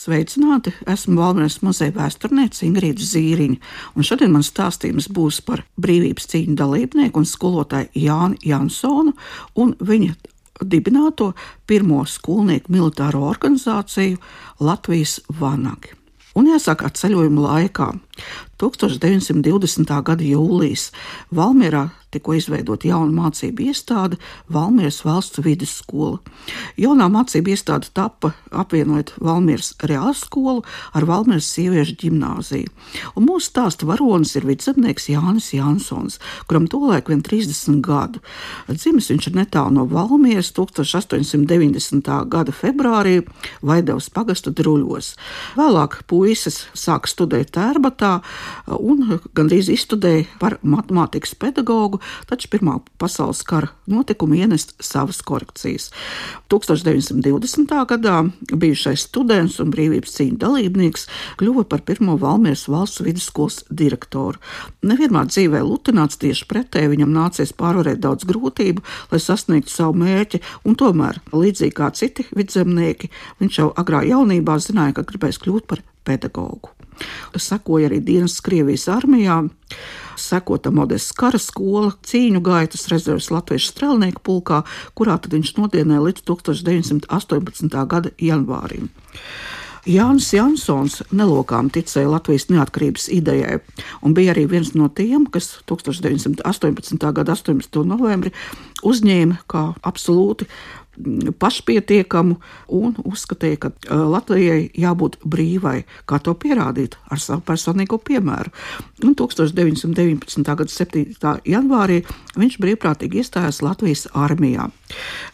Sveicināti! 0.00 0.72
Esmu 0.88 1.18
Valmīras 1.18 1.58
muzeja 1.60 1.92
vēsturniece 1.92 2.64
Ingrīda 2.64 3.04
Zīriņa, 3.04 3.58
un 3.92 4.06
šodien 4.06 4.30
man 4.32 4.44
stāstījums 4.46 5.10
būs 5.12 5.42
par 5.44 5.60
brīvības 5.76 6.30
cīņu 6.30 6.54
dalībnieku 6.56 7.20
un 7.20 7.28
skolotāju 7.28 7.90
Jānu 8.00 8.40
Jansonu 8.48 9.12
un 9.60 9.74
viņa 9.76 10.14
dibināto 10.72 11.34
pirmo 11.68 12.00
skolnieku 12.08 12.72
militāro 12.72 13.26
organizāciju 13.28 14.16
Latvijas 14.64 15.18
Vanagi. 15.36 15.92
Un 16.38 16.48
jāsaka, 16.48 16.88
ceļojuma 16.96 17.44
laikā 17.50 17.90
1920. 18.60 20.02
gada 20.04 20.24
jūlijas 20.24 20.90
Valmjerā 21.34 21.88
tikko 22.10 22.34
izveidota 22.34 22.88
jauna 22.90 23.12
mācību 23.14 23.68
iestāde 23.70 24.18
Valmieras 24.52 25.00
valsts 25.06 25.42
vidusskola. 25.44 26.18
Jaunā 26.80 27.06
mācību 27.12 27.52
iestāde 27.54 27.90
tappa 27.94 28.32
apvienojot 28.50 29.12
Valmieras 29.22 29.72
reāls 29.86 30.24
skolu 30.26 30.64
ar 30.96 31.06
Valmieras 31.06 31.48
sieviešu 31.54 31.96
ģimnāziju. 32.02 32.70
Un 33.14 33.26
mūsu 33.28 33.50
stāsta 33.50 33.86
varonis 33.88 34.34
ir 34.38 34.46
vidzemnieks 34.48 35.10
Jānis 35.12 35.52
Jansons, 35.54 36.18
kuram 36.50 36.66
tolaik 36.70 37.10
vien 37.12 37.22
30 37.26 37.80
gadu. 37.86 38.22
Dzimis 38.70 39.10
viņš 39.12 39.30
ir 39.30 39.38
netālu 39.38 39.78
no 39.78 39.86
Valmieras 39.90 40.50
1890. 40.56 42.10
gada 42.30 42.54
februārī 42.54 43.20
Vaidevas 43.62 44.10
pagasta 44.10 44.50
druļos. 44.50 45.14
Vēlāk 45.60 46.00
puisis 46.10 46.64
sāk 46.74 47.06
studēt 47.10 47.54
tērbatā, 47.54 48.18
un 48.78 49.20
gandrīz 49.36 49.70
izstudēja 49.72 50.26
par 50.40 50.58
matemātikas 50.62 51.34
pedagogu, 51.38 52.00
taču 52.30 52.50
Pirmā 52.50 52.80
pasaules 52.98 53.44
kara 53.46 53.70
notikumi 53.90 54.40
ienest 54.42 54.74
savas 54.82 55.20
korekcijas. 55.26 55.90
1920. 56.50 57.74
gadā 57.92 58.16
bijušais 58.50 59.06
students 59.06 59.60
un 59.62 59.70
brīvības 59.70 60.16
cīņu 60.16 60.38
dalībnieks 60.42 61.06
kļuva 61.40 61.64
par 61.70 61.84
pirmo 61.86 62.16
Valmieras 62.20 62.66
valsts 62.70 63.04
vidusskolas 63.06 63.62
direktoru. 63.70 64.40
Nevienmēr 64.82 65.30
dzīvē 65.30 65.62
lutināts 65.66 66.18
tieši 66.20 66.48
pretēji 66.50 66.92
viņam 66.96 67.14
nācies 67.14 67.54
pārvarēt 67.54 68.02
daudz 68.02 68.26
grūtību, 68.28 68.84
lai 69.12 69.22
sasniegtu 69.22 69.72
savu 69.72 70.02
mērķi, 70.02 70.42
un 70.66 70.78
tomēr, 70.80 71.22
līdzīgi 71.30 71.76
kā 71.78 71.92
citi 71.94 72.26
vidzemnieki, 72.34 73.12
viņš 73.40 73.62
jau 73.62 73.70
agrā 73.78 74.02
jaunībā 74.10 74.58
zināja, 74.58 74.98
ka 74.98 75.06
gribēs 75.06 75.38
kļūt 75.42 75.70
par 75.70 75.84
pedagogu. 76.04 76.79
Sekoja 77.36 77.88
arī 77.90 78.00
dienas 78.04 78.40
Krievijas 78.44 78.88
armijā, 78.92 79.42
sekota 80.20 80.72
Modestas 80.74 81.16
kara 81.16 81.40
skola, 81.40 81.94
cīņu 82.06 82.42
gaitas 82.44 82.88
rezerves 82.92 83.30
latviešu 83.32 83.72
strelnieku 83.72 84.24
pulkā, 84.26 84.62
kurā 84.98 85.16
viņš 85.30 85.54
nodienēja 85.58 86.04
līdz 86.08 86.26
1918. 86.28 87.80
gada 87.88 88.12
janvārim. 88.20 88.90
Jānis 89.88 90.26
Jansons 90.34 90.98
nelokām 91.08 91.70
ticēja 91.72 92.10
Latvijas 92.12 92.50
neatkarības 92.52 93.06
idejai 93.16 93.60
un 94.04 94.12
bija 94.16 94.34
arī 94.34 94.44
viens 94.50 94.74
no 94.76 94.90
tiem, 94.92 95.24
kas 95.24 95.54
1918. 95.70 97.00
gada 97.16 97.32
18. 97.32 97.80
novembrī 97.88 98.34
uzņēma 98.84 99.40
kā 99.48 99.70
absolūti 99.80 100.50
pašpietiekamu 101.40 102.36
un 102.76 102.94
uzskatīja, 103.04 103.58
ka 103.62 103.70
Latvijai 103.90 104.70
jābūt 104.78 105.18
brīvai, 105.24 105.84
kā 106.08 106.20
to 106.22 106.34
pierādīt 106.38 106.96
ar 107.10 107.22
savu 107.22 107.44
personīgo 107.46 107.98
piemēru. 108.02 108.52
Un 109.04 109.16
1919. 109.18 110.44
gada 110.44 110.70
7. 110.70 111.34
janvārī 111.48 112.00
viņš 112.38 112.58
brīvprātīgi 112.62 113.22
iestājās 113.22 113.62
Latvijas 113.64 114.06
armijā. 114.14 114.70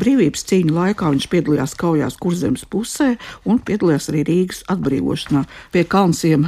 Brīvības 0.00 0.46
cīņu 0.50 0.76
laikā 0.76 1.10
viņš 1.14 1.28
piedalījās 1.32 1.76
kaujās 1.80 2.18
Kurzemes 2.20 2.66
pusē 2.70 3.14
un 3.44 3.58
piedalījās 3.58 4.10
arī 4.12 4.24
Rīgas 4.28 4.62
atbrīvošanā. 4.70 5.44
Pie 5.74 5.84
Kalnsiem 5.90 6.46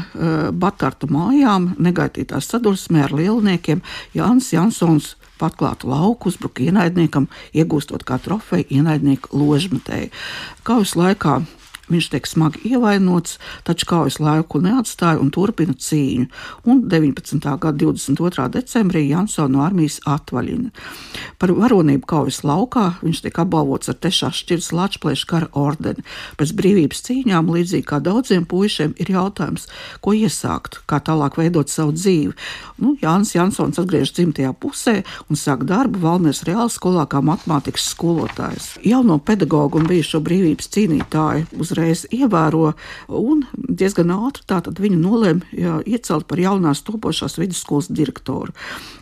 Batarta 0.52 1.08
mājām 1.10 1.72
negaitītās 1.82 2.50
sadursmē 2.52 3.08
ar 3.08 3.16
lielniekiem 3.18 3.82
Jānis 4.14 4.52
Jansons 4.54 5.16
atklātu 5.42 5.88
lauku, 5.90 6.30
uzbruka 6.30 6.62
ienaidniekam, 6.62 7.24
iegūstot 7.50 8.04
kā 8.06 8.14
trofeju 8.22 8.62
ienaidnieku 8.70 9.01
ložmetēju. 9.32 10.12
Kaujas 10.66 10.96
laikā 10.98 11.40
Viņš 11.92 12.08
tiek 12.14 12.28
smagi 12.28 12.62
ievainots, 12.72 13.38
taču 13.66 13.88
kaujas 13.90 14.18
laiku 14.22 14.62
neatstāja 14.64 15.20
un 15.20 15.30
turpina 15.34 15.74
cīņu. 15.76 16.28
Un 16.64 16.84
19. 16.88 17.38
gada 17.60 17.76
22. 17.84 18.48
decembrī 18.56 19.04
Jansona 19.10 19.52
no 19.52 19.64
armijas 19.66 19.98
atvaļina. 20.08 20.70
Par 21.38 21.52
varonību 21.56 22.08
kaujas 22.08 22.40
laukā 22.46 22.86
viņš 23.02 23.22
tiek 23.26 23.40
apbalvots 23.42 23.92
ar 23.92 23.98
tešās 24.00 24.40
šķiras 24.40 24.70
Latvijas 24.76 25.24
kara 25.28 25.50
ordeni. 25.58 26.04
Pēc 26.40 26.54
brīvības 26.56 27.04
cīņām, 27.08 27.50
līdzīgi 27.52 27.86
kā 27.88 28.00
daudziem 28.02 28.46
puišiem, 28.48 28.94
ir 29.02 29.12
jautājums, 29.12 29.68
ko 30.00 30.14
iesākt, 30.16 30.80
kā 30.88 31.00
tālāk 31.04 31.36
veidot 31.40 31.68
savu 31.72 31.94
dzīvi. 31.96 32.32
Nu, 32.82 32.94
Jānis 33.02 33.34
Jansons 33.36 33.80
atgriežas 33.82 34.14
dzimtajā 34.16 34.52
pusē 34.56 35.00
un 35.28 35.38
sāk 35.38 35.66
darbu 35.68 36.00
Valmieras 36.02 36.44
reāla 36.48 36.70
skolā 36.72 37.04
kā 37.10 37.20
matemātikas 37.24 37.90
skolotājs. 37.92 38.72
Jauno 38.86 39.18
pedagogu 39.22 39.80
un 39.80 39.88
bijušo 39.90 40.22
brīvības 40.24 40.70
cīnītāju 40.72 41.60
uz 41.62 41.74
uzreiz 41.82 42.06
ievēro 42.14 42.72
un 43.08 43.42
diezgan 43.56 44.12
ātri 44.14 44.46
tātad 44.46 44.78
viņu 44.80 44.98
nolēma 45.02 45.82
iecelt 45.86 46.28
par 46.30 46.38
jaunās 46.38 46.82
topošās 46.86 47.38
vidusskolas 47.40 47.90
direktoru. 47.90 48.54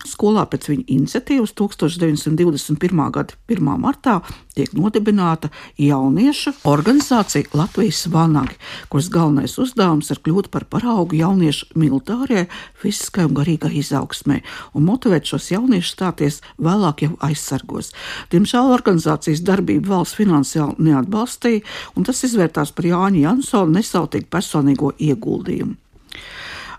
Skolā 0.08 0.46
pēc 0.48 0.70
viņa 0.70 0.86
iniciatīvas 0.88 1.52
1921. 1.58 3.04
gada 3.12 3.36
1. 3.48 3.72
martā 3.80 4.20
tiek 4.60 4.72
nodibināta 4.76 5.48
jauniešu 5.80 6.52
organizācija 6.68 7.48
Latvijas 7.56 8.04
Vanagi, 8.12 8.58
kuras 8.92 9.08
galvenais 9.12 9.56
uzdevums 9.60 10.10
ir 10.12 10.20
kļūt 10.20 10.50
par 10.52 10.66
paraugu 10.68 11.16
jauniešu 11.16 11.70
militārajai, 11.80 12.48
fiziskai 12.82 13.24
un 13.28 13.36
garīgai 13.38 13.72
izaugsmē 13.80 14.40
un 14.76 14.86
motivēt 14.88 15.30
šos 15.30 15.50
jauniešus 15.54 15.94
stāties 15.96 16.40
vēlāk 16.60 17.06
jau 17.06 17.14
aizsargos. 17.24 17.94
Diemžēl 18.32 18.72
organizācijas 18.74 19.44
darbību 19.48 19.94
valsts 19.94 20.18
finansiāli 20.20 20.90
neatbalstīja, 20.90 21.64
un 21.96 22.08
tas 22.08 22.20
izvērtās 22.28 22.74
par 22.76 22.90
Jāņa 22.90 23.24
Jansona 23.24 23.78
nesautīgu 23.78 24.28
personīgo 24.32 24.92
ieguldījumu. 25.00 25.78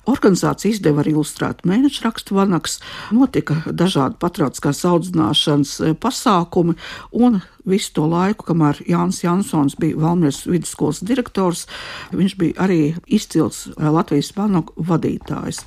Organizācija 0.09 0.73
izdeva 0.73 1.03
arī 1.03 1.11
ilustrētu 1.13 1.67
mēnešu 1.69 2.01
rakstu 2.07 2.33
vanaks, 2.33 2.79
notika 3.13 3.59
dažādi 3.69 4.17
patriotiskās 4.21 4.81
audzināšanas 4.89 5.73
e, 5.77 5.91
pasākumi, 5.93 6.73
un 7.13 7.37
visu 7.69 7.93
to 7.99 8.07
laiku, 8.09 8.47
kamēr 8.47 8.81
Jānis 8.89 9.21
Jansons 9.21 9.77
bija 9.77 9.99
Valmieras 10.01 10.41
vidusskolas 10.49 11.03
direktors, 11.05 11.67
viņš 12.17 12.37
bija 12.41 12.57
arī 12.65 12.79
izcils 13.05 13.67
e, 13.69 13.77
Latvijas 13.93 14.33
vanagu 14.37 14.73
vadītājs. 14.89 15.61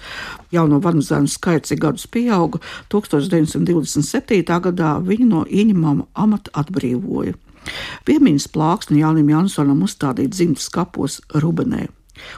Jauno 0.50 0.82
vanu 0.82 1.06
zēnu 1.06 1.30
skaits 1.30 1.70
ik 1.70 1.84
gadus 1.86 2.10
pieauga, 2.10 2.58
1927. 2.90 4.42
gadā 4.68 4.96
viņu 4.98 5.30
no 5.30 5.46
ieņemama 5.46 6.10
amata 6.26 6.50
atbrīvoja. 6.58 7.38
Piemiņas 8.04 8.50
plāksni 8.50 9.04
Jānim 9.04 9.30
Jansonam 9.30 9.86
uzstādīt 9.86 10.34
dzimtas 10.34 10.66
kapos 10.74 11.22
Rubenē. 11.30 11.86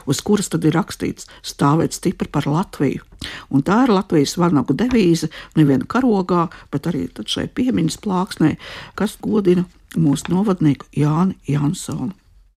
Uz 0.05 0.21
kuras 0.25 0.49
tad 0.53 0.65
ir 0.67 0.75
rakstīts 0.77 1.29
stāvēt 1.45 1.97
stipri 1.97 2.29
par 2.31 2.47
Latviju. 2.49 3.03
Un 3.49 3.65
tā 3.65 3.83
ir 3.85 3.93
Latvijas 3.93 4.37
vanagu 4.37 4.75
devīze 4.77 5.31
nevien 5.57 5.85
karogā, 5.89 6.47
bet 6.71 6.89
arī 6.89 7.07
šai 7.25 7.47
piemiņas 7.47 7.99
plāksnē, 8.03 8.55
kas 8.95 9.17
godina 9.21 9.65
mūsu 9.97 10.33
novadnieku 10.33 10.89
Jāni 10.95 11.37
Jansonu. 11.47 12.13